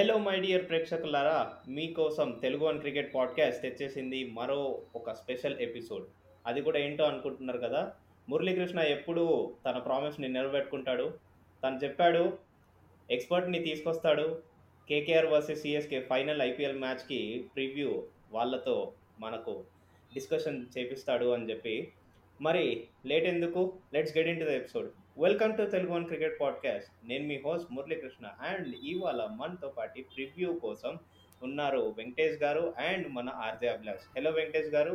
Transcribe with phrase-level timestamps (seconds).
[0.00, 6.06] Hello my dear ప్రేక్షకులారా మీకోసం Telugu one cricket podcast తెచ్చేసింది మరో ఒక స్పెషల్ ఎపిసోడ్.
[6.46, 7.92] అది కూడా ఏంటో అనుకుంటున్నారు కదా?
[8.28, 11.14] మురళీకృష్ణ ఎప్పుడు తన ప్రామిస్ని నిలబెట్టుకుంటాడు
[11.64, 12.38] తను చెప్పాడు
[13.10, 14.42] ఎక్స్పర్ట్ని తీసుకొస్తాడు.
[14.88, 19.64] KKR versus CSK final IPL మ్యాచ్కి ప్రివ్యూ వాళ్ళతో మనకు
[20.14, 21.92] డిస్కషన్ చేపిస్తాడు అని చెప్పి.
[22.40, 23.72] మరి లేట్ ఎందుకు?
[23.94, 24.90] Let's get into the episode.
[25.16, 30.50] Welcome to Telugu one cricket podcast నేను మీ హోస్ట్ మురళీకృష్ణ అండ్ ఇవాళ మనతో పాటు ప్రివ్యూ
[30.60, 30.92] కోసం
[31.42, 34.04] ఉన్నారు వెంకటేష్ గారు అండ్ మన ఆర్జే అభిలాష్.
[34.16, 34.94] హలో వెంకటేష్ గారు.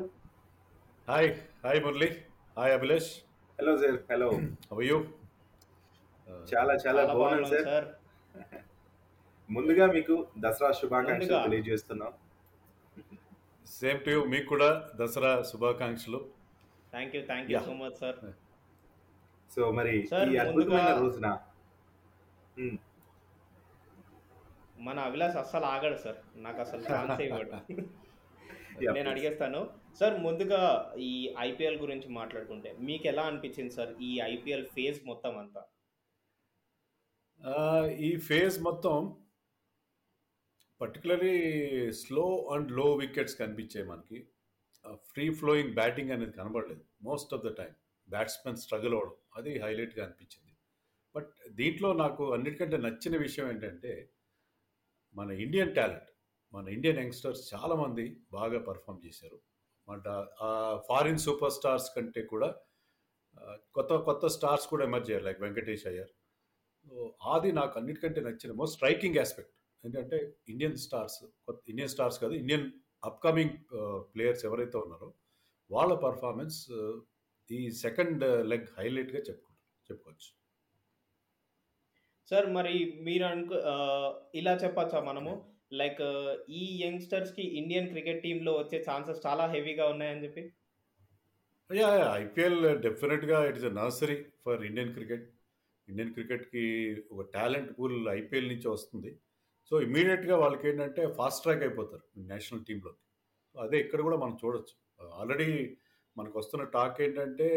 [1.08, 1.30] Hi
[1.66, 2.10] hi Murali.
[2.58, 3.10] Hi Abhilash.
[3.60, 4.30] Hello sir hello
[4.72, 4.98] how you
[6.54, 7.88] చాలా చాలా బాగున్నాను బాగున్నాం సార్
[9.50, 11.40] ముందుగా మీకు దసరా శుభాకాంక్షలు.
[11.46, 12.14] తెలియజేస్తున్నాం.
[13.68, 14.70] సేమ్ టు యూ మీకు కూడా
[15.02, 16.20] దసరా శుభాకాంక్షలు.
[16.94, 17.60] Thank you thank you.
[17.70, 18.18] So much sir
[19.56, 21.28] so మరి సార్, ఈ అద్భుతమైన రోజున
[24.78, 26.18] మన అభిలాష్ అస్సలు ఆగడు సార్.
[26.36, 27.52] నాకు అసలు ఛాన్స్ ఇవ్వడు.
[28.96, 29.10] నేను.
[29.10, 29.60] అడిగేస్తాను.
[30.00, 30.60] సార్ ముందుగా
[31.00, 35.62] ఈ ఐపీఎల్ గురించి మాట్లాడుకుంటే మీకు ఎలా అనిపించింది సార్ ఈ ఐపీఎల్ ఫేజ్ మొత్తం అంతా?
[38.08, 38.96] ఈ ఫేజ్ మొత్తం
[40.82, 41.36] పర్టికులర్లీ
[42.02, 44.18] స్లో అండ్లో వికెట్స్ కనిపించాయి మనకి.
[45.12, 46.84] ఫ్రీ ఫ్లోయింగ్ బ్యాటింగ్ అనేది కనబడలేదు.
[47.02, 47.74] Most of the time
[48.08, 50.52] batsmen struggle అవ్వడం అది హైలైట్గా అనిపించింది.
[51.16, 53.94] బట్ దీంట్లో నాకు అన్నిటికంటే నచ్చిన విషయం ఏంటంటే
[55.16, 56.10] మన ఇండియన్ టాలెంట్
[56.54, 58.06] మన ఇండియన్ యంగ్స్టర్స్ చాలామంది
[58.38, 59.38] బాగా పర్ఫామ్ చేశారు.
[59.88, 60.02] మన
[60.90, 62.50] ఫారిన్ సూపర్ స్టార్స్ కంటే కూడా
[63.76, 66.12] కొత్త కొత్త స్టార్స్ కూడా ఎమర్జ్ అయ్యారు లైక్ వెంకటేష్ అయ్యార్.
[67.34, 69.54] అది నాకు అన్నిటికంటే నచ్చిన మోస్ట్ స్ట్రైకింగ్ ఆస్పెక్ట్
[69.84, 70.18] ఏంటంటే
[70.54, 72.66] ఇండియన్ స్టార్స్ కొత్త ఇండియన్ స్టార్స్ కాదు ఇండియన్
[73.04, 73.58] అప్కమింగ్
[74.14, 75.10] ప్లేయర్స్ ఎవరైతే ఉన్నారో
[75.70, 76.58] వాళ్ళ పర్ఫార్మెన్స్
[77.50, 79.54] ఈ సెకండ్ లెగ్ హైలైట్గా చెప్పుకుంటారు
[79.90, 80.30] చెప్పుకోవచ్చు.
[82.30, 82.76] సార్ మరి
[83.08, 83.58] మీరు అనుకో
[84.40, 85.34] ఇలా చెప్పచ్చా మనము?
[85.82, 86.02] లైక్
[86.60, 90.44] ఈ యంగ్స్టర్స్కి ఇండియన్ క్రికెట్ టీమ్లో వచ్చే ఛాన్సెస్ చాలా హెవీగా ఉన్నాయని చెప్పి?
[91.70, 91.90] యా
[92.24, 95.26] ఐపీఎల్ డెఫినెట్గా it is nursery for Indian cricket.
[95.88, 96.66] Indian క్రికెట్కి
[97.12, 99.12] ఒక టాలెంట్ పూల్ ఐపీఎల్ నుంచి వస్తుంది.
[99.72, 103.02] సో ఇమీడియట్గా వాళ్ళకి ఏంటంటే ఫాస్ట్ ట్రాక్ అయిపోతారు నేషనల్ టీంలోకి
[103.56, 104.76] సో అదే ఇక్కడ కూడా మనం చూడొచ్చు.
[105.20, 105.50] ఆల్రెడీ
[106.18, 107.48] మనకు వస్తున్న టాక్ ఏంటంటే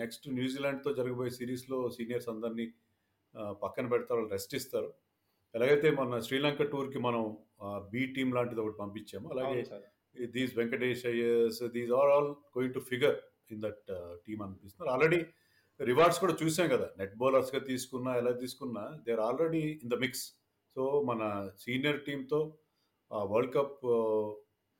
[0.00, 2.66] నెక్స్ట్ న్యూజిలాండ్తో జరగబోయే సిరీస్లో సీనియర్స్ అందరినీ
[3.62, 4.88] పక్కన పెడతారు వాళ్ళు రెస్ట్ ఇస్తారు.
[5.54, 7.22] ఎలాగైతే మన శ్రీలంక టూర్కి మనం
[7.92, 9.62] బి టీమ్ లాంటిది ఒకటి పంపించాము అలాగే
[10.36, 13.16] these Venkatesh Iyers these are all going to figure
[13.50, 13.84] in that
[14.26, 14.92] team అనిపిస్తున్నారు.
[14.94, 15.20] Already
[15.80, 20.24] rewards కూడా చూసాం కదా నెట్ బౌలర్స్గా తీసుకున్నా ఎలా తీసుకున్నా they are already in the mix.
[20.76, 21.22] So మన
[21.64, 22.40] సీనియర్ టీంతో
[23.10, 23.78] వరల్డ్ కప్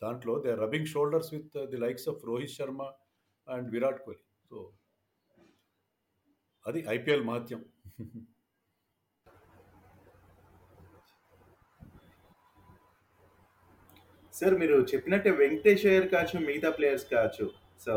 [0.02, 2.82] దాంట్లో they are rubbing shoulders with the likes of Rohit Sharma
[3.46, 4.24] and Virat Kohli.
[4.50, 4.58] So
[6.66, 7.62] అది ఐపీఎల్ మహత్యం
[14.34, 17.46] సార్ మీరు చెప్పినట్టే వెంకటేష్ అయ్యర్ కావచ్చు మిగతా ప్లేయర్స్ కావచ్చు.
[17.84, 17.94] సో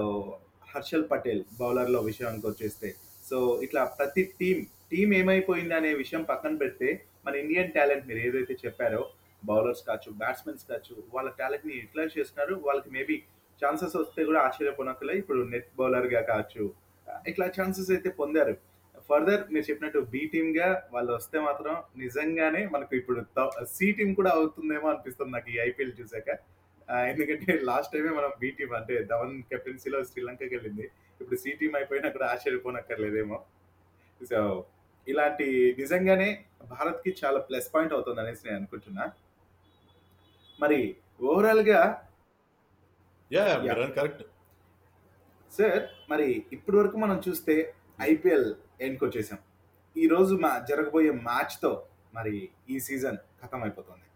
[0.71, 2.89] హర్షల్ పటేల్ బౌలర్లో విషయానికి వచ్చేస్తే.
[3.29, 4.57] సో ఇట్లా ప్రతి టీం
[4.91, 6.89] టీం ఏమైపోయింది అనే విషయం పక్కన పెడితే
[7.25, 9.01] మన ఇండియన్ టాలెంట్ మీరు ఏదైతే చెప్పారో
[9.45, 12.55] బౌలర్స్ కావచ్చు బ్యాట్స్మెన్స్ కావచ్చు వాళ్ళ టాలెంట్ని యూటిలైజ్ చేస్తున్నారు.
[12.67, 13.17] వాళ్ళకి మేబీ
[13.61, 16.63] ఛాన్సెస్ వస్తే కూడా ఆశ్చర్యపోనక్కలే ఇప్పుడు నెట్ బౌలర్గా కావచ్చు
[17.27, 18.53] ఇట్లా ఛాన్సెస్ అయితే పొందారు.
[19.09, 23.21] ఫర్దర్ మీరు చెప్పినట్టు బి టీమ్గా వాళ్ళు వస్తే మాత్రం నిజంగానే మనకు ఇప్పుడు
[23.65, 26.29] సి టీమ్ కూడా అవుతుందేమో అనిపిస్తుంది నాకు ఈ ఐపీఎల్ చూసాక.
[27.11, 30.85] ఎందుకంటే లాస్ట్ టైమే మనం బి టీమ్ అంటే ధవన్ కెప్టెన్సీలో శ్రీలంకకి వెళ్ళింది.
[31.21, 33.37] ఇప్పుడు సి టీమ్ అయిపోయినా కూడా ఆశ్చర్యపోనక్కర్లేదేమో.
[34.29, 34.65] సో
[35.07, 36.29] ఇలాంటి నిజంగానే
[36.69, 39.05] భారత్కి చాలా ప్లస్ పాయింట్ అవుతుంది అనేసి నేను అనుకుంటున్నా.
[40.59, 40.79] మరి
[41.29, 41.81] ఓవరాల్గా
[43.31, 43.89] యా Yeah.
[43.97, 44.23] కరెక్ట్
[45.51, 47.55] సార్ మరి ఇప్పటి వరకు మనం చూస్తే
[48.09, 48.47] ఐపీఎల్
[48.85, 49.39] ఎండ్కి వచ్చేసాం.
[49.95, 51.71] ఈ రోజు మా జరగబోయే మ్యాచ్తో
[52.17, 52.33] మరి
[52.73, 54.07] ఈ సీజన్ ఖతం అయిపోతుంది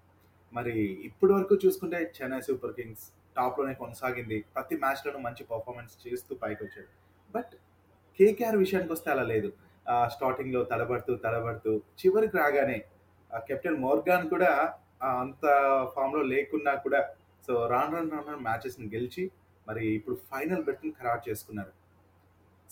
[0.54, 0.76] మరి
[1.08, 3.06] ఇప్పటి వరకు చూసుకుంటే చెన్నై సూపర్ కింగ్స్
[3.36, 4.38] టాప్లోనే కొనసాగింది.
[4.56, 6.92] ప్రతి మ్యాచ్లోనూ మంచి పర్ఫార్మెన్స్ చేస్తూ పైకి వచ్చాడు
[7.36, 7.54] బట్
[8.20, 9.50] కేకేఆర్ విషయానికి వస్తే అలా లేదు.
[10.16, 12.78] స్టార్టింగ్లో తడబడుతూ తడబడుతూ చివరికి రాగానే
[13.50, 14.52] కెప్టెన్ మోర్గాన్ కూడా
[15.04, 15.42] ఆ, అంత
[15.96, 17.10] ఫామ్లో లేకున్నా కూడా
[17.48, 19.32] సో రాను రాను రాను రాను మ్యాచెస్ని గెలిచి
[19.68, 21.72] మరి ఇప్పుడు ఫైనల్ బెర్త్‌ని ఖరారు చేసుకున్నారు.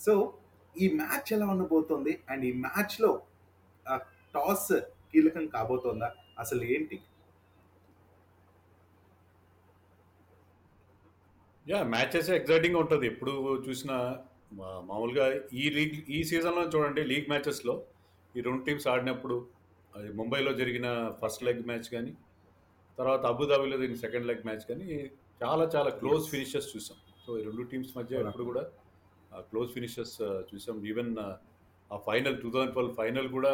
[0.00, 0.38] సో
[0.80, 2.22] ఈ మ్యాచ్ ఎలా ఉండబోతోంది?
[2.30, 3.22] అండ్ ఈ మ్యాచ్లో
[4.34, 4.80] టాస్
[5.12, 6.14] కీలకం కాబోతోందా?
[6.38, 7.00] అసలు ఏంటి?
[11.68, 13.06] యా మ్యాచెస్ ఎగ్జైటింగ్ ఉంటుంది.
[13.06, 14.18] ఎప్పుడు చూసినా
[14.52, 17.84] మా- మామూలుగా ఈ లీగ్ ఈ సీజన్లో చూడండి లీగ్ మ్యాచెస్లో
[18.36, 19.48] ఈ రెండు టీమ్స్ ఆడినప్పుడు
[19.96, 20.86] అది ముంబైలో జరిగిన
[21.22, 22.12] ఫస్ట్ లెగ్ మ్యాచ్ కానీ
[22.98, 24.88] తర్వాత అబుదాబిలో జరిగిన సెకండ్ లెగ్ మ్యాచ్ కానీ
[25.42, 26.24] చాలా చాలా క్లోజ్.
[26.30, 26.98] ఫినిషెస్ చూసాం.
[27.26, 28.20] సో ఈ రెండు టీమ్స్ మధ్య.
[28.20, 28.62] ఎప్పుడు కూడా
[29.34, 30.76] క్లోజ్ ఫినిషెస్ చూసాం.
[30.86, 31.10] ఈవెన్
[31.92, 33.52] ఆ final two thousand twelve final కూడా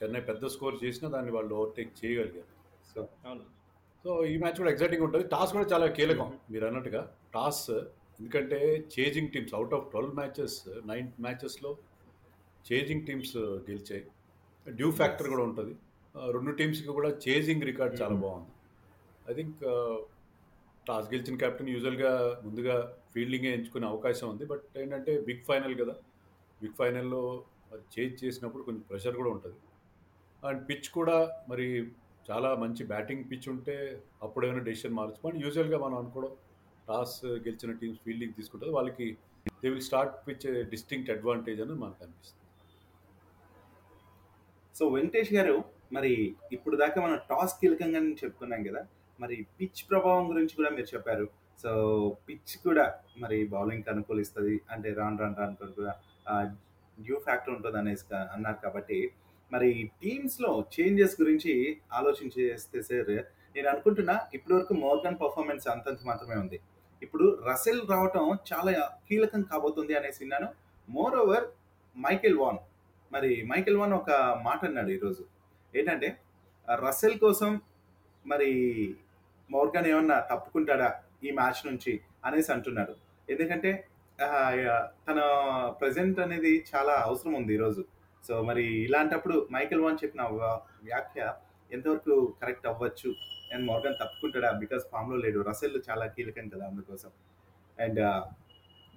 [0.00, 2.50] చెన్నై పెద్ద స్కోర్ చేసినా దాన్ని వాళ్ళు ఓవర్టేక్ చేయగలిగారు.
[2.94, 3.08] సో
[4.04, 5.24] సో ఈ మ్యాచ్ కూడా ఎగ్జైటింగ్ ఉంటుంది.
[5.28, 6.28] టాస్ కూడా చాలా కీలకం.
[6.50, 7.02] మీరు అన్నట్టుగా
[7.34, 7.70] టాస్
[8.20, 8.58] ఎందుకంటే
[8.94, 10.56] chasing teams out of twelve matches
[10.86, 11.70] nine మ్యాచెస్లో
[12.72, 13.36] chasing teams
[13.70, 14.04] గెలిచాయి.
[14.68, 15.76] డ్యూ ఫ్యాక్టర్ కూడా ఉంటుంది.
[16.30, 18.20] రెండు టీమ్స్కి కూడా చేజింగ్ రికార్డ్ చాలా Mhm.
[18.20, 18.48] బాగుంది.
[19.30, 19.56] ఐ థింక్
[20.88, 24.44] టాస్ గెలిచిన కెప్టెన్ యూజువల్గా ముందుగా ఫీల్డింగే ఎంచుకునే అవకాశం ఉంది.
[24.44, 25.92] బట్ ఏంటంటే బిగ్ ఫైనల్ కదా.
[26.62, 29.56] బిగ్ ఫైనల్లో మరి చేజ్ చేసినప్పుడు కొంచెం ప్రెషర్ కూడా ఉంటుంది.
[30.48, 31.90] అండ్ పిచ్ కూడా మరి
[32.30, 36.30] చాలా మంచి బ్యాటింగ్ పిచ్ ఉంటే అప్పుడేమైనా డెసిషన్ మార్చు కానీ యూజువల్గా మనం అనుకోవడం
[36.88, 38.74] టాస్ గెలిచిన టీమ్స్ ఫీల్డింగ్ తీసుకుంటుంది.
[38.74, 39.16] వాళ్ళకి
[39.48, 42.41] they will start pitch distinct advantage అని మనకు అనిపిస్తుంది.
[44.78, 46.12] సో వెంకటేష్ గారు మరి
[46.52, 48.82] ఇప్పుడు దాకా మనం టాస్ కీలకంగా చెప్పుకున్నాం కదా
[49.20, 51.26] మరి పిచ్ ప్రభావం గురించి కూడా మీరు చెప్పారు.
[51.62, 51.70] సో
[52.28, 52.84] పిచ్ కూడా
[53.18, 55.94] మరి బౌలింగ్ అనుకూలిస్తుంది అంటే రాన్ రాన్ రాన్ కూడా
[56.98, 58.98] డ్యూ ఫ్యాక్టర్ ఉంటుంది అనేసి అన్నారు కాబట్టి
[59.52, 61.52] మరి టీమ్స్లో చేంజెస్ గురించి
[61.92, 63.14] ఆలోచించేస్తే సార్
[63.56, 66.58] నేను అనుకుంటున్నా ఇప్పటి వరకు మోర్గన్ పర్ఫార్మెన్స్ అంతంత మాత్రమే ఉంది.
[67.02, 68.72] ఇప్పుడు రసెల్ రావటం చాలా
[69.08, 70.48] కీలకం కాబోతుంది అనేసి విన్నాను.
[70.88, 71.46] మోర్ ఓవర్
[71.96, 72.60] మైకెల్ వాన్
[73.12, 74.10] మరి మైకిల్ వాన్ ఒక
[74.42, 75.24] మాట అన్నాడు ఈరోజు.
[75.76, 76.08] ఏంటంటే
[76.74, 77.60] రసెల్ కోసం
[78.26, 78.50] మరి
[79.50, 80.88] మోర్గన్ ఏమన్నా తప్పుకుంటాడా
[81.24, 82.94] ఈ మ్యాచ్ నుంచి అనేసి అంటున్నాడు.
[83.32, 83.70] ఎందుకంటే
[85.08, 85.20] తన
[85.80, 87.84] ప్రజెంట్ అనేది చాలా అవసరం ఉంది ఈరోజు.
[88.28, 91.34] సో మరి ఇలాంటప్పుడు మైకిల్ వాన్ చెప్పిన వ్యాఖ్య
[91.72, 93.10] ఎంతవరకు కరెక్ట్ అవ్వచ్చు?
[93.52, 94.50] And Morgan తప్పుకుంటాడా?
[94.62, 95.40] బికాస్ ఫామ్లో లేడు.
[95.48, 97.10] రసెల్ చాలా కీలకం కదా అందుకోసం.
[97.80, 98.00] అండ్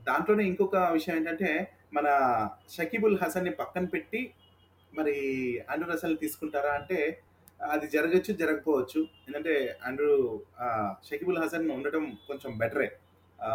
[0.09, 1.49] దాంట్లోనే ఇంకొక విషయం ఏంటంటే
[1.93, 2.07] మన
[2.69, 4.33] షకీబుల్ హసన్ని పక్కన పెట్టి
[4.97, 5.15] మరి
[5.71, 7.21] ఆండ్రూ రసల్ తీసుకుంటారా అంటే
[7.61, 9.01] అది జరగచ్చు జరగకపోవచ్చు.
[9.01, 10.41] ఎందుకంటే ఆండ్రూ
[11.09, 12.99] షకీబుల్ హసన్ ఉండటం కొంచెం బెటరే.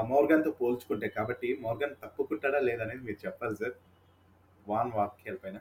[0.07, 3.73] మోర్గన్తో పోల్చుకుంటే కాబట్టి మోర్గన్ తప్పుకుంటాడా లేదనేది మీరు చెప్పాలి సార్.
[4.69, 5.59] వాన్ వాక్యాల పైన.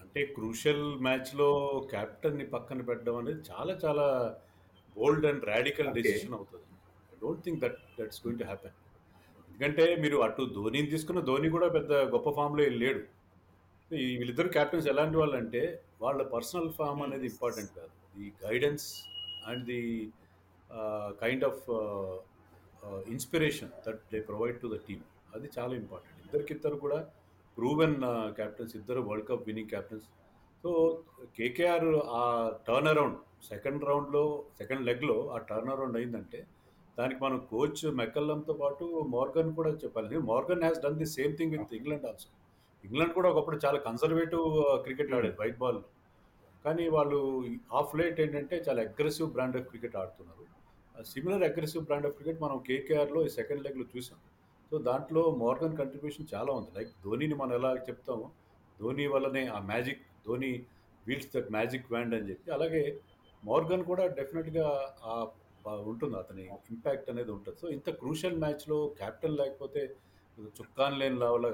[0.00, 1.48] అంటే క్రూషల్ మ్యాచ్లో
[1.90, 4.36] కెప్టెన్ని పక్కన పెట్టడం అనేది చాలా చాలా
[4.98, 5.94] బోల్డ్ అండ్ రాడికల్.
[5.94, 6.64] డెసిషన్ అవుతుంది.
[7.24, 8.76] Don't think that that's going to happen.
[9.48, 13.02] ఎందుకంటే మీరు అటు ధోనిని తీసుకున్న ధోని కూడా పెద్ద గొప్ప ఫామ్లో లేడు.
[13.90, 15.62] వీళ్ళిద్దరు క్యాప్టెన్స్ ఎలాంటి వాళ్ళు అంటే
[16.02, 17.92] వాళ్ళ పర్సనల్ ఫామ్ అనేది ఇంపార్టెంట్ కాదు.
[18.16, 18.86] The guidance
[19.50, 19.82] and the
[21.22, 21.62] kind of
[23.14, 25.04] inspiration that they provide to the team.
[25.34, 26.18] అది చాలా ఇంపార్టెంట్.
[26.24, 26.98] ఇద్దరికిద్దరు కూడా
[27.58, 27.96] ప్రూవెన్
[28.38, 30.06] క్యాప్టెన్స్ ఇద్దరు world cup winning captains.
[30.64, 30.70] So
[31.36, 31.88] KKR
[32.20, 32.22] ఆ
[32.68, 33.18] టర్న్ అరౌండ్
[33.52, 34.24] సెకండ్ రౌండ్లో
[34.60, 36.40] సెకండ్ లెగ్లో ఆ టర్న్ అరౌండ్ అయిందంటే
[36.98, 40.16] దానికి మనం కోచ్ మెక్కల్లంతో పాటు మోర్గన్ కూడా చెప్పాలి.
[40.30, 42.30] Morgan has done the same thing with England also
[42.84, 44.46] England కూడా ఒకప్పుడు చాలా కన్సర్వేటివ్
[44.86, 45.80] క్రికెట్ ఆడేది వైట్ బాల్
[46.64, 47.18] కానీ వాళ్ళు
[47.80, 50.44] ఆఫ్ లేట్ ఏంటంటే చాలా అగ్రెసివ్ బ్రాండ్ ఆఫ్ క్రికెట్ ఆడుతున్నారు.
[51.12, 54.18] Similar aggressive brand of cricket మనం కేకేఆర్లో ఈ సెకండ్ లెగ్లో చూసాం.
[54.70, 56.70] సో దాంట్లో మోర్గన్ కంట్రిబ్యూషన్ చాలా ఉంది.
[56.76, 58.26] లైక్ ధోనిని మనం ఎలా చెప్తామో
[58.80, 60.52] ధోని వల్లనే ఆ magic Dhoni
[61.08, 62.48] wields that magic wand అని చెప్పి.
[62.56, 62.82] అలాగే
[63.42, 64.66] మోర్గన్ కూడా డెఫినెట్గా
[65.10, 65.14] ఆ
[65.90, 66.44] ఉంటుంది అతని
[66.74, 67.56] ఇంపాక్ట్ అనేది ఉంటుంది.
[67.62, 69.82] సో ఇంత క్రూషల్ మ్యాచ్లో క్యాప్టెన్ లేకపోతే
[70.58, 71.50] చుక్కాన్ లేని లాగా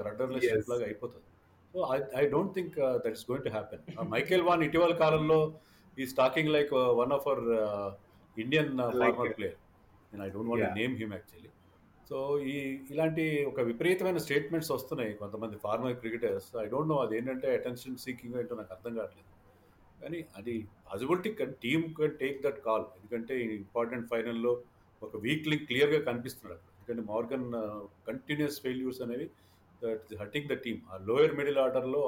[0.47, 0.69] Yes.
[0.71, 1.27] లాగా అయిపోతుంది.
[1.73, 3.83] So I I don't think that is going to happen
[4.15, 5.39] Michael Vaughan ఇటీవల కాలంలో
[5.97, 6.71] ఈ stalking like
[7.01, 7.43] one of our
[8.37, 9.57] Indian former player
[10.11, 10.75] నేను I don't want.
[10.81, 11.49] Name him actually
[12.09, 12.17] so
[12.53, 12.55] ఈ
[12.93, 18.35] ఇలాంటి ఒక విపరీతమైన స్టేట్మెంట్స్ వస్తున్నాయి కొంతమంది former cricketers I don't know అది ఏంటంటే అటెన్షన్ సీకింగ్
[18.41, 19.29] ఏంటో నాకు అర్థం కావట్లేదు.
[20.01, 20.55] కానీ అది
[20.87, 21.31] possibility
[21.63, 24.53] team can take that call ఎందుకంటే ఇంపార్టెంట్ ఫైనల్లో
[25.01, 27.47] ఒక వీక్ లింక్ క్లియర్గా కనిపిస్తున్నాడు ఎందుకంటే మార్గన్
[28.09, 29.27] కంటిన్యూస్ ఫెయిల్యూర్స్ అనేవి
[29.83, 32.01] దట్ హర్టింగ్ ద టీమ్ ఆ లోయర్ మిడిల్ ఆర్డర్లో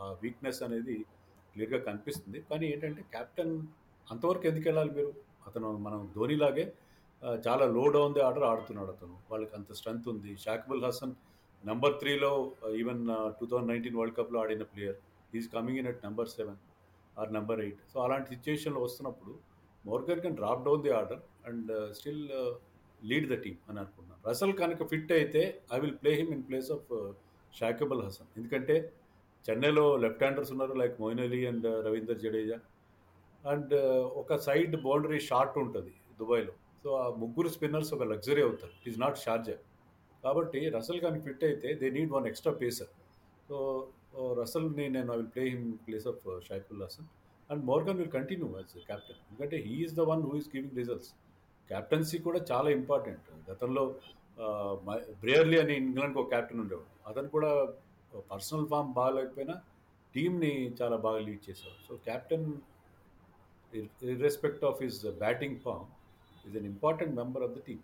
[0.00, 0.96] ఆ వీక్నెస్ అనేది
[1.54, 2.38] క్లియర్గా కనిపిస్తుంది.
[2.50, 3.54] కానీ ఏంటంటే కెప్టెన్
[4.06, 5.12] అంతవరకు ఎందుకు వెళ్ళాలి మీరు?
[5.46, 6.64] అతను మనం ధోనిలాగే
[7.46, 9.14] చాలా లో డౌన్ ది ఆర్డర్ ఆడుతున్నాడు అతను.
[9.30, 10.30] వాళ్ళకి అంత స్ట్రెంత్ ఉంది.
[10.44, 11.14] షాకిబుల్ హసన్
[11.64, 12.32] నెంబర్ త్రీలో
[12.80, 13.02] even
[13.38, 14.98] two thousand nineteen world కప్లో ఆడిన player
[15.32, 16.58] is coming in at number seven
[17.20, 17.80] or number eight.
[17.92, 19.34] So అలాంటి సిచ్యువేషన్లో వస్తున్నప్పుడు
[19.84, 22.52] Morgan can drop down the order and uh, still uh,
[23.10, 24.20] lead the team అని అనుకుంటున్నాను.
[24.28, 25.42] Russell కనుక fit అయితే
[25.74, 27.10] I will play him in place of uh,
[27.58, 28.30] Shakibul Hasan.
[28.38, 28.76] ఎందుకంటే
[29.48, 32.58] చెన్నైలో left handers ఉన్నారు like Moeen Ali and Ravinder Jadeja.
[33.44, 33.74] And
[34.22, 36.54] ఒక side boundary short ఉంటుంది దుబాయ్లో.
[36.82, 38.74] సో ఆ ముగ్గురు స్పిన్నర్స్ ఒక లగ్జరీ అవుతారు.
[38.80, 39.56] It is not Sharjah.
[40.24, 42.90] కాబట్టి రసల్ కానీ ఫిట్ అయితే they need one extra pacer.
[43.48, 43.56] So
[44.14, 47.08] రసల్ని నేను I will play him place of Shaiful Hasan
[47.50, 51.10] and Morgan will continue as captain ఎందుకంటే he is the one who is giving results
[51.70, 53.94] captaincy కూడా చాలా important గతంలో
[55.20, 57.50] బ్రేయర్లీ అని ఇంగ్లాండ్కి ఒక captain ఉండేవాడు అతను కూడా
[58.30, 59.56] పర్సనల్ ఫామ్ బాగాలేకపోయినా
[60.14, 62.46] టీమ్ని చాలా బాగా లీడ్ చేశారు so captain
[64.10, 65.86] irrespective of his batting form
[66.48, 67.82] is an important member of the team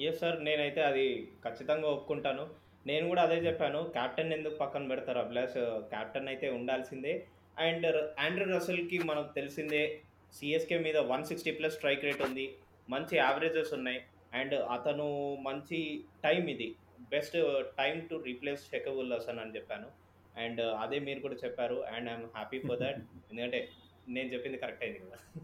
[0.00, 2.50] yes sir నేనైతే అది ఖచ్చితంగా ఒప్పుకుంటాను.
[2.86, 3.82] నేను కూడా అదే చెప్పాను.
[3.82, 5.18] క్యాప్టెన్ ఎందుకు పక్కన పెడతారు?
[5.18, 5.54] అభిలాష్
[5.88, 7.26] క్యాప్టెన్ అయితే ఉండాల్సిందే.
[7.58, 7.86] అండ్
[8.20, 10.00] ఆండ్రూ రసల్కి మనకు తెలిసిందే
[10.32, 12.54] సిఎస్కే మీద one sixty plus strike rate ఉంది.
[12.90, 14.00] మంచి యావరేజెస్ ఉన్నాయి.
[14.34, 16.74] అండ్ అతను మంచి టైం ఇది.
[17.00, 17.36] Best
[17.78, 19.88] time to replace Shakibul Hasan అని చెప్పాను.
[20.36, 21.84] అండ్ అదే మీరు కూడా చెప్పారు.
[21.84, 22.96] And I'm happy for that.
[23.32, 23.68] ఎందుకంటే
[24.08, 25.40] నేను చెప్పింది కరెక్ట్ అయింది కదా.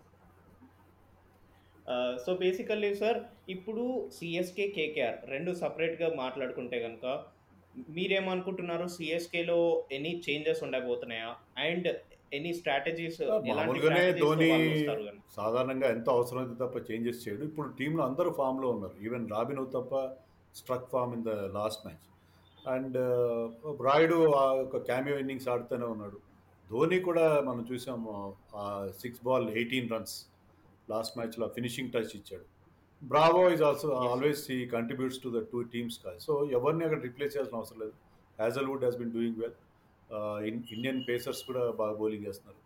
[2.24, 3.18] సో బేసికల్లీ సార్
[3.54, 3.84] ఇప్పుడు
[4.16, 7.06] సిఎస్కే కేకేఆర్ రెండు సపరేట్గా మాట్లాడుకుంటే కనుక
[7.96, 8.86] మీరేమనుకుంటున్నారు?
[8.96, 9.58] సిఎస్కేలో
[9.96, 11.30] ఎనీ చేంజెస్ ఉండబోతున్నాయా?
[11.66, 11.88] అండ్
[12.38, 14.50] ఎనీ స్ట్రాటజీస్ మామూలుగానే ధోని
[15.38, 17.42] సాధారణంగా ఎంత అవసరమైతే తప్ప చేంజెస్ చేయడు.
[17.50, 18.96] ఇప్పుడు టీంలో అందరూ ఫామ్లో ఉన్నారు.
[19.06, 19.94] ఈవెన్ రాబిన్ తప్ప
[20.60, 22.08] struck form in the last match
[22.74, 22.98] and
[23.86, 24.18] Rayudu
[24.64, 26.18] ఒక క్యామియో ఇన్నింగ్స్ ఆడుతూనే ఉన్నాడు.
[26.70, 28.10] ధోని కూడా మనం చూసాము
[29.02, 30.16] six ball eighteen runs
[30.88, 32.46] last మ్యాచ్లో ఫినిషింగ్ టచ్ ఇచ్చాడు.
[33.02, 37.32] బ్రావో ఈజ్ ఆల్సో ఆల్వేస్ ఈ contributes to the two teams కాదు సో ఎవరిని అక్కడ రిప్లేస్
[37.34, 37.94] చేయాల్సిన అవసరం లేదు.
[38.38, 39.56] Hazlewood has been doing well
[40.74, 42.60] Indian pacers కూడా బాగా బౌలింగ్ చేస్తున్నారు.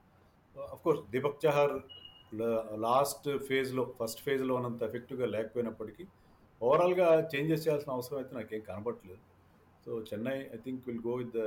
[0.56, 1.75] Of course Deepak Chahar
[2.87, 6.04] last ఫేజ్లో ఫస్ట్ ఫేజ్లో ఉన్నంత ఎఫెక్టివ్గా లేకపోయినప్పటికీ
[6.61, 9.23] ఓవరాల్గా చేంజెస్ చేయాల్సిన అవసరం అయితే నాకేం కనబడట్లేదు
[9.85, 11.42] so Chennai I think will go with the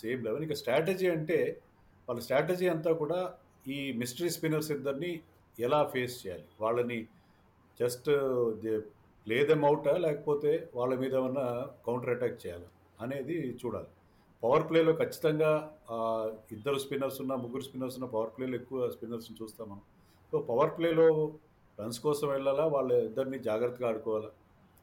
[0.00, 1.38] same level ఇక స్ట్రాటజీ అంటే
[2.08, 3.18] వాళ్ళ స్ట్రాటజీ అంతా కూడా
[3.76, 5.12] ఈ మిస్టరీ స్పిన్నర్స్ ఇద్దరిని
[5.64, 6.46] ఎలా ఫేస్ చేయాలి?
[6.62, 6.98] వాళ్ళని
[7.80, 8.08] జస్ట్
[9.26, 11.46] ప్లే అవుటా లేకపోతే వాళ్ళ మీద ఏమన్నా
[11.86, 12.68] కౌంటర్ అటాక్ చేయాలి?
[13.04, 13.90] అనేది చూడాలి.
[14.42, 15.50] పవర్ ప్లేలో ఖచ్చితంగా
[16.54, 19.82] ఇద్దరు స్పిన్నర్స్ ఉన్న ముగ్గురు స్పిన్నర్స్ ఉన్న పవర్ ప్లేలో ఎక్కువ స్పిన్నర్స్ని చూస్తాం మనం.
[20.32, 21.06] సో పవర్ ప్లేలో
[21.78, 22.64] రన్స్ కోసం వెళ్ళాలా?
[22.74, 24.30] వాళ్ళ ఇద్దరిని జాగ్రత్తగా ఆడుకోవాలా?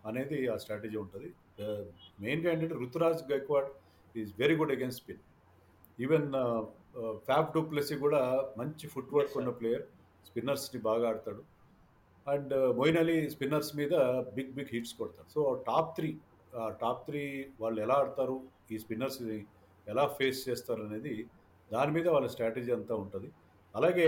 [0.09, 1.29] అనేది ఆ స్ట్రాటజీ ఉంటుంది.
[2.23, 3.69] మెయిన్గా ఏంటంటే Ruturaj Gaikwad
[4.15, 5.23] is very good against spin
[5.99, 6.27] even
[7.27, 8.21] Faf du Plessis కూడా
[8.59, 9.85] మంచి ఫుట్ వర్క్ ఉన్న ప్లేయర్
[10.29, 11.43] స్పిన్నర్స్ని బాగా ఆడతాడు.
[12.27, 13.93] And uh, Moeen Ali spinners మీద
[14.35, 16.09] బిగ్ బిగ్ హిట్స్ కొడతారు so top three
[16.81, 17.23] top three
[17.61, 18.35] వాళ్ళు ఎలా ఆడతారు
[18.73, 19.39] ఈ స్పిన్నర్స్ని
[19.87, 21.15] ఎలా ఫేస్ చేస్తారు అనేది
[21.69, 23.29] దాని మీద వాళ్ళ స్ట్రాటజీ అంతా ఉంటుంది.
[23.73, 24.07] అలాగే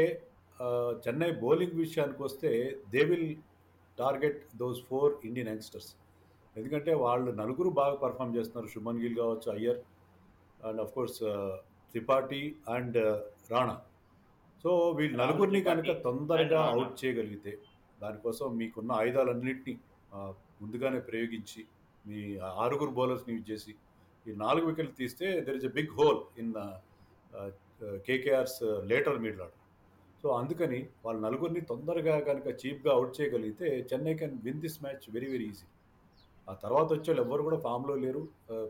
[1.05, 2.51] చెన్నై బౌలింగ్ విషయానికి వస్తే
[2.93, 3.31] they will
[3.98, 5.89] target those four Indian youngsters.
[6.55, 8.69] ఎందుకంటే వాళ్ళు నలుగురు బాగా పర్ఫామ్ చేస్తున్నారు.
[8.75, 9.81] శుభన్ గిల్ కావచ్చు Iyer
[10.67, 11.51] and of course uh,
[11.93, 12.43] Tripathi
[12.75, 13.17] and uh,
[13.53, 13.75] Rana.
[14.65, 17.51] So వీళ్ళు నలుగురిని కనుక తొందరగా అవుట్ చేయగలిగితే
[18.00, 19.74] దానికోసం మీకున్న ఆయుధాలన్నింటినీ
[20.62, 21.62] ముందుగానే ప్రయోగించి
[22.05, 22.22] మీ
[22.63, 23.74] ఆరుగురు బౌలర్స్ని యూజ్ చేసి
[24.25, 26.51] ఈ నాలుగు వికెట్లు తీస్తే there is a big hole in
[28.07, 28.60] KKR's
[28.91, 29.62] later middle order
[30.24, 35.27] so అందుకని వాళ్ళ నలుగురిని తొందరగా కనుక చీప్గా అవుట్ చేయగలిగితే Chennai can win this match very
[35.34, 35.67] very easy.
[36.48, 38.22] ఆ తర్వాత వచ్చే వాళ్ళు ఎవరు కూడా ఫామ్లో లేరు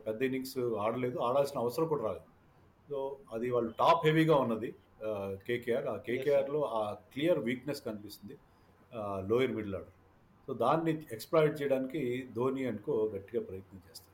[0.08, 2.30] పెద్ద ఇన్నింగ్స్ ఆడలేదు ఆడాల్సిన అవసరం కూడా రాలేదు.
[2.90, 2.98] సో
[3.36, 4.72] అది వాళ్ళు టాప్ హెవీగా ఉన్నది.
[5.48, 5.88] కేకేఆర్.
[5.94, 6.82] ఆ కేకేఆర్లో ఆ
[7.14, 8.36] క్లియర్ వీక్నెస్ కనిపిస్తుంది.
[9.30, 9.94] Lower middle order.
[10.48, 12.02] సో దాన్ని ఎక్స్ప్లాయిట్ చేయడానికి
[12.36, 14.12] ధోని అనుకో గట్టిగా ప్రయత్నం చేస్తారు.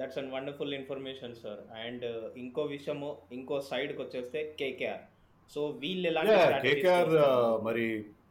[0.00, 2.04] That's an wonderful information sir and
[2.42, 3.08] ఇంకో విషయము
[3.38, 5.02] ఇంకో సైడ్కి వచ్చేస్తే కేకేఆర్.
[5.54, 6.22] సో వీళ్ళు ఎలా
[6.66, 7.14] కేకేఆర్
[7.66, 7.86] మరి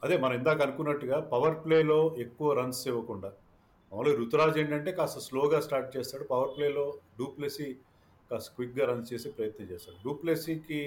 [0.05, 3.29] అదే మనం ఇందాక అనుకున్నట్టుగా పవర్ ప్లేలో ఎక్కువ రన్స్ ఇవ్వకుండా.
[3.91, 6.25] మామూలుగా రుతురాజ్ ఏంటంటే కాస్త స్లోగా స్టార్ట్ చేస్తాడు.
[6.31, 6.85] పవర్ ప్లేలో
[7.19, 7.67] డూప్లెసీ
[8.31, 9.97] కాస్త క్విక్గా రన్ చేసే ప్రయత్నం చేస్తాడు.
[10.05, 10.81] డూప్లెసీకి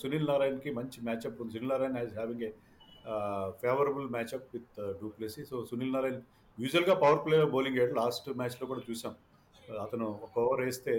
[0.00, 1.52] సునీల్ నారాయణకి మంచి మ్యాచప్ ఉంది.
[1.54, 2.50] Sunil Narayana has having a
[3.62, 6.20] favourable matchup with du Plessis so Sunil Narayan
[6.58, 9.14] యూజువల్గా పవర్ ప్లేలో బౌలింగ్ వేయడం లాస్ట్ మ్యాచ్లో కూడా చూసాం.
[9.84, 10.94] అతను ఒక ఓవర్ వేస్తే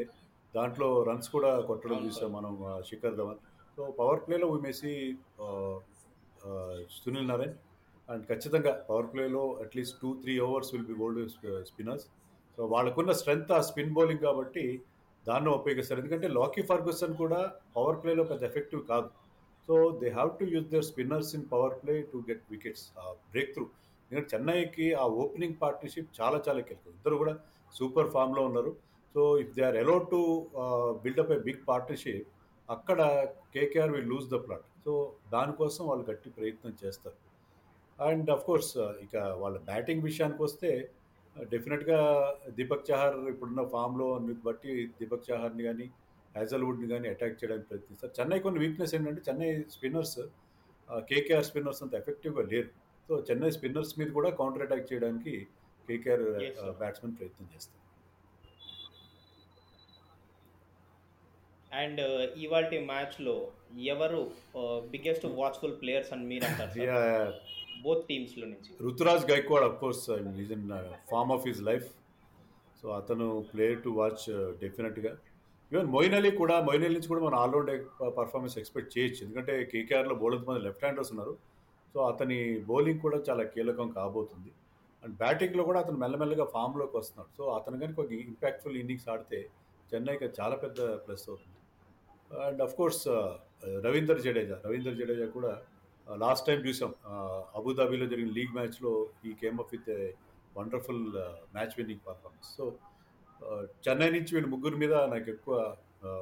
[0.54, 2.54] దాంట్లో రన్స్ కూడా కొట్టడం చూసాం మనం
[2.90, 3.40] శిఖర్ ధవన్.
[3.78, 4.94] సో పవర్ ప్లేలో ఉమేసి
[7.00, 7.58] సునీల్ నారాయణ్.
[8.10, 11.20] అండ్ ఖచ్చితంగా పవర్ ప్లేలో at least two three overs will be bowled
[11.72, 12.06] spinners
[12.58, 14.66] so వాళ్ళకున్న స్ట్రెంగ్త్ ఆ స్పిన్ బౌలింగ్ కాబట్టి
[15.30, 16.00] దాన్ని ఉపయోగిస్తారు.
[16.02, 17.40] ఎందుకంటే లాకీ ఫర్గూసన్ కూడా
[17.78, 19.10] పవర్ ప్లేలో పెద్ద ఎఫెక్టివ్ కాదు.
[19.68, 22.86] So they have to use their spinners in power play to get wickets
[23.56, 23.66] breakthrough
[24.12, 26.94] ఎందుకంటే చెన్నైకి ఆ ఓపెనింగ్ పార్ట్నర్షిప్ చాలా చాలా కీలకం.
[27.00, 27.34] ఇద్దరు కూడా
[27.78, 28.72] సూపర్ ఫామ్లో ఉన్నారు.
[29.16, 30.22] So if they are allowed to
[31.04, 32.28] build up a big partnership
[32.70, 33.00] అక్కడ
[33.56, 34.94] KKR will lose the plot so
[35.34, 37.18] దానికోసం వాళ్ళు గట్టి ప్రయత్నం చేస్తారు.
[38.00, 38.74] అండ్ అఫ్ కోర్స్
[39.06, 40.70] ఇక వాళ్ళ బ్యాటింగ్ విషయానికి వస్తే
[41.36, 42.00] డెఫినెట్గా
[42.58, 44.08] దీపక్ చహర్ ఇప్పుడున్న ఫామ్లో
[44.48, 45.88] బట్టి దీపక్ చహర్ని కానీ
[46.36, 48.14] హ్యాజల్వుడ్ని కానీ అటాక్ చేయడానికి ప్రయత్నిస్తారు.
[48.20, 50.20] చెన్నై కొన్ని వీక్నెస్ ఏంటంటే చెన్నై స్పిన్నర్స్
[51.10, 52.70] కేకేఆర్ స్పిన్నర్స్ అంత ఎఫెక్టివ్గా లేరు.
[53.10, 55.34] సో చెన్నై స్పిన్నర్స్ మీద కూడా కౌంటర్ అటాక్ చేయడానికి
[55.88, 56.26] కేకేఆర్
[56.82, 57.84] బ్యాట్స్మెన్ ప్రయత్నం చేస్తారు.
[61.72, 62.02] అండ్
[62.44, 63.36] ఇవాళ మ్యాచ్లో
[63.94, 64.22] ఎవరు
[64.94, 66.72] బిగ్గెస్ట్ వాచ్ఫుల్ ప్లేయర్స్ అని మీరు అంటారు
[67.86, 68.72] బోత్ టీమ్స్లో నుంచి.
[68.86, 70.04] Ruturaj Gaikwad of course
[70.44, 70.68] is in
[71.12, 71.88] form of his life
[72.82, 74.26] so అతను ప్లేయర్ టు వాచ్
[74.64, 75.12] డెఫినెట్గా
[75.72, 77.72] ఈవెన్ మొయిన్ అలీ కూడా మొయిన్ అలీ నుంచి కూడా మనం ఆల్రౌండ్
[78.20, 79.20] పర్ఫార్మెన్స్ ఎక్స్పెక్ట్ చేయొచ్చు.
[79.26, 81.34] ఎందుకంటే కేకేఆర్లో బౌలర్ మంది లెఫ్ట్ హ్యాండర్స్ ఉన్నారు.
[81.94, 82.38] సో అతని
[82.70, 84.52] బౌలింగ్ కూడా చాలా కీలకం కాబోతుంది.
[85.04, 87.32] అండ్ బ్యాటింగ్లో కూడా అతను మెల్లమెల్లగా ఫామ్లోకి వస్తున్నాడు.
[87.38, 89.40] సో అతను కనుక ఒక ఇంపాక్ట్ఫుల్ ఇన్నింగ్స్ ఆడితే
[89.92, 91.58] చెన్నైకి చాలా పెద్ద ప్లస్ అవుతుంది.
[92.48, 93.04] And of course
[93.86, 95.54] Ravinder Jadeja Ravinder Jadeja కూడా
[96.18, 96.92] లాస్ట్ టైం చూసాం
[97.56, 98.92] అబుదాబీలో జరిగిన లీగ్ మ్యాచ్లో
[99.26, 99.90] ఈ came up with
[100.58, 101.04] wonderful
[101.56, 102.66] match winning performance so
[103.86, 105.56] Chennai నుంచి వీళ్ళు ముగ్గురు మీద నాకు ఎక్కువ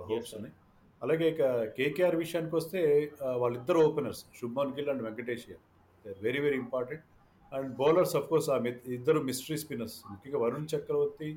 [0.10, 0.38] హోప్స్ sir.
[0.38, 0.54] ఉన్నాయి.
[1.02, 1.44] అలాగే ఇక
[1.78, 2.80] కేకేఆర్ విషయానికి వస్తే
[3.26, 5.46] uh, వాళ్ళిద్దరు openers Shubman Gill and Venkatesh
[6.22, 7.04] very very important
[7.52, 8.58] and bowlers of course ఆ
[8.98, 11.30] ఇద్దరు మిస్టరీ స్పిన్నర్స్ ముఖ్యంగా వరుణ్ చక్రవర్తి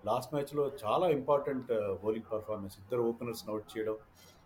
[0.00, 1.70] లాస్ట్ మ్యాచ్లో చాలా ఇంపార్టెంట్
[2.02, 3.96] బౌలింగ్ పర్ఫార్మెన్స్ ఇద్దరు ఓపెనర్స్ అవుట్ చేయడం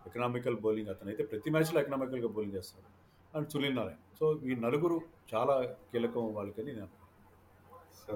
[0.05, 2.87] ఎకనామికల్ బౌలింగ్ అతను అయితే ప్రతి మ్యాచ్లో ఎకనామికల్గా బౌలింగ్ చేస్తాడు.
[3.33, 3.99] అండ్ సునీల్ నారాయణ.
[4.19, 4.97] సో ఈ నలుగురు
[5.33, 5.55] చాలా
[5.91, 6.93] కీలకం వాళ్ళకని నేను
[8.01, 8.13] సో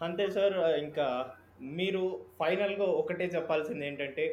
[0.00, 1.06] అంతే సార్ ఇంకా
[1.78, 2.02] మీరు
[2.40, 4.24] ఫైనల్గా ఒకటే చెప్పాల్సింది ఏంటంటే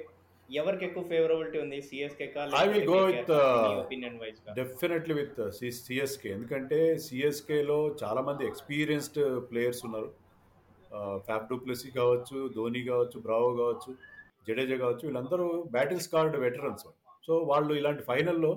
[0.50, 2.26] ఎవరికి ఎక్కువ ఫేవరబిలిటీ ఉంది CSK
[2.60, 5.38] I will go with, uh, ఒపీనియన్గా డెఫినెట్లీ విత్
[5.88, 9.20] సిఎస్కే ఎందుకంటే సిఎస్కేలో చాలామంది ఎక్స్పీరియన్స్డ్
[9.52, 10.10] ప్లేయర్స్ ఉన్నారు.
[11.28, 13.92] ఫ్యాప్ డూప్లెసీ కావచ్చు ధోని కావచ్చు బ్రావో కావచ్చు.
[14.48, 16.86] జడేజా కావచ్చు వీళ్ళందరూ బ్యాటింగ్ స్కార్డ్ వెటరన్స్
[17.28, 18.52] సో వాళ్ళు ఇలాంటి ఫైనల్లో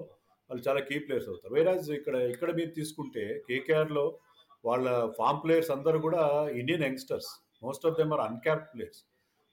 [0.50, 1.52] వాళ్ళు చాలా కీ ప్లేయర్స్ అవుతారు.
[1.54, 4.04] వేరాజ్ ఇక్కడ ఇక్కడ మీరు తీసుకుంటే కేకేఆర్లో
[4.64, 4.86] వాళ్ళ
[5.18, 6.22] ఫామ్ ప్లేయర్స్ అందరూ కూడా
[6.60, 7.30] Indian youngsters
[7.62, 9.00] most of them are uncapped players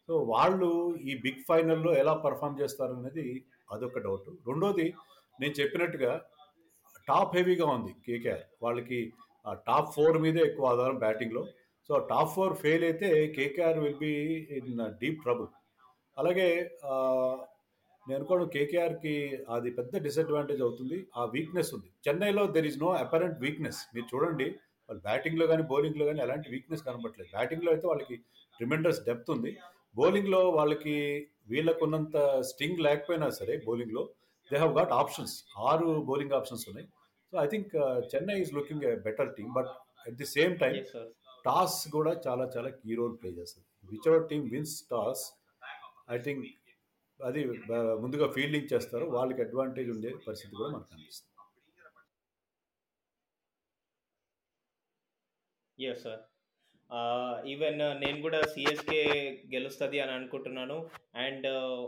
[0.09, 0.69] so వాళ్ళు
[1.01, 3.25] ఈ బిగ్ ఫైనల్లో ఎలా పర్ఫామ్ చేస్తారు అనేది
[3.71, 4.87] అదొక డౌట్ రెండోది
[5.39, 6.11] నేను చెప్పినట్టుగా
[7.07, 8.99] టాప్ హెవీగా ఉంది కేకేఆర్ వాళ్ళకి
[9.45, 11.43] ఆ టాప్ ఫోర్ మీదే ఎక్కువ ఆధారం బ్యాటింగ్లో
[11.89, 14.13] సో టాప్ ఫోర్ ఫెయిల్ అయితే KKR will be
[14.57, 14.71] in
[15.01, 15.49] deep trouble
[16.19, 16.47] అలాగే
[18.07, 19.13] నేను అనుకోవడం కేకేఆర్కి
[19.55, 20.97] అది పెద్ద డిసడ్వాంటేజ్ అవుతుంది.
[21.19, 21.89] ఆ వీక్నెస్ ఉంది.
[22.05, 24.47] చెన్నైలో there is no apparent weakness మీరు చూడండి
[24.89, 27.29] వాళ్ళు బ్యాటింగ్లో కానీ బౌలింగ్లో కానీ ఎలాంటి వీక్నెస్ కనబడట్లేదు.
[27.37, 28.15] బ్యాటింగ్లో అయితే వాళ్ళకి
[28.59, 29.51] ట్రిమెండస్ డెప్త్ ఉంది.
[29.99, 30.95] బౌలింగ్లో వాళ్ళకి
[31.51, 32.17] వీళ్ళకున్నంత
[32.49, 34.03] స్టింగ్ లేకపోయినా సరే బౌలింగ్లో
[34.51, 35.35] దే హ్యావ్ గాట్ ఆప్షన్స్
[35.69, 36.87] ఆరు బౌలింగ్ ఆప్షన్స్ ఉన్నాయి.
[37.33, 37.71] So I think
[38.11, 39.71] Chennai is looking a better team but
[40.07, 40.75] at the same time
[41.47, 43.67] toss కూడా చాలా చాలా కీ రోల్ ప్లే చేస్తుంది.
[44.11, 45.23] Whichever team wins toss
[46.09, 46.45] I think
[47.19, 47.41] అది
[48.03, 49.05] ముందుగా ఫీల్డింగ్ చేస్తారు.
[49.05, 51.35] వాళ్ళకి అడ్వాంటేజ్ ఉండే పరిస్థితి కూడా మనకు అనిపిస్తుంది
[55.77, 56.21] yes sir
[57.51, 59.01] even uh, uh, నేను కూడా సిఎస్కే
[59.53, 60.77] గెలుస్తుంది అని అనుకుంటున్నాను.
[61.25, 61.81] అండ్ uh,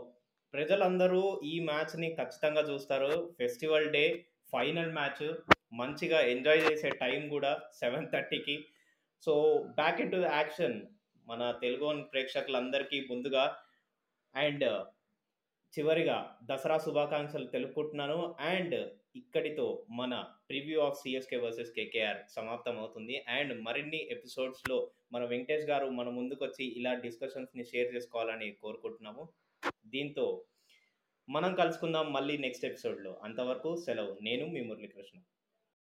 [0.53, 3.11] ప్రజలందరూ ఈ మ్యాచ్ని ఖచ్చితంగా చూస్తారు.
[3.39, 4.03] ఫెస్టివల్ డే
[4.53, 5.25] ఫైనల్ మ్యాచ్
[5.73, 8.55] మంచిగా ఎంజాయ్ చేసే టైం కూడా సెవెన్ థర్టీకి
[9.27, 9.33] so
[9.79, 10.77] back in to action
[11.27, 13.43] మన తెలుగు ప్రేక్షకులందరికీ ముందుగా
[14.35, 14.85] అండ్
[15.79, 18.35] చివరిగా దసరా శుభాకాంక్షలు తెలుపుకుంటున్నాను.
[18.39, 25.65] అండ్ ఇక్కడితో మన preview of CSK versus KKR సమాప్తం అవుతుంది అండ్ మరిన్ని ఎపిసోడ్స్లో మన వెంకటేష్
[25.65, 29.29] గారు మన ముందుకు వచ్చి ఇలా డిస్కషన్స్ని షేర్ చేసుకోవాలని కోరుకుంటున్నాము.
[29.85, 30.43] దీంతో
[31.29, 33.19] మనం కలుసుకుందాం మళ్ళీ నెక్స్ట్ ఎపిసోడ్లో.
[33.23, 34.17] అంతవరకు సెలవు.
[34.21, 35.19] నేను మీ మురళీకృష్ణ.